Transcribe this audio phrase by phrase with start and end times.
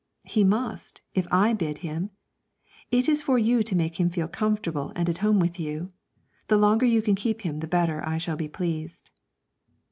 [0.23, 2.09] 'He must, if I bid him;
[2.89, 5.91] it is for you to make him feel comfortable and at home with you;
[6.47, 9.11] the longer you can keep him the better I shall be pleased.'